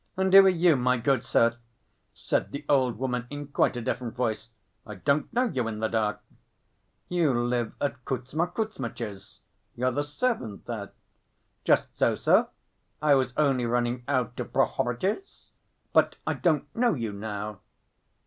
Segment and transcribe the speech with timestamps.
[0.17, 1.57] "And who are you, my good sir?"
[2.11, 4.49] said the old woman, in quite a different voice.
[4.83, 6.21] "I don't know you in the dark."
[7.07, 9.41] "You live at Kuzma Kuzmitch's.
[9.75, 10.91] You're the servant there?"
[11.65, 12.47] "Just so, sir,
[12.99, 15.51] I was only running out to Prohoritch's....
[15.93, 17.59] But I don't know you now."